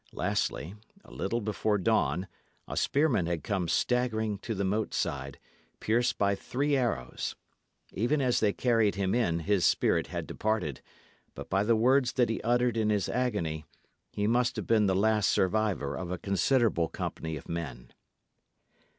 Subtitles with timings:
[0.13, 0.73] Lastly,
[1.05, 2.27] a little before dawn,
[2.67, 5.37] a spearman had come staggering to the moat side,
[5.79, 7.35] pierced by three arrows;
[7.93, 10.81] even as they carried him in, his spirit had departed;
[11.35, 13.63] but by the words that he uttered in his agony,
[14.11, 17.93] he must have been the last survivor of a considerable company of men.